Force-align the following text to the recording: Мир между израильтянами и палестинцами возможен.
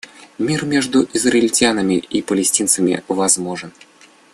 Мир 0.39 0.65
между 0.65 1.07
израильтянами 1.13 1.93
и 1.99 2.23
палестинцами 2.23 3.03
возможен. 3.07 3.71